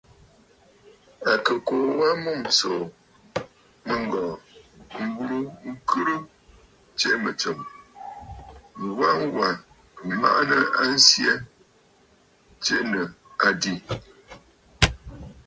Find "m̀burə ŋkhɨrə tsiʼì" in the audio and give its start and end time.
5.07-7.15